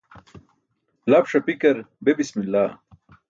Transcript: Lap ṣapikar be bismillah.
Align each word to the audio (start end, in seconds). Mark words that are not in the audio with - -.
Lap 1.09 1.25
ṣapikar 1.31 1.77
be 2.03 2.11
bismillah. 2.17 2.71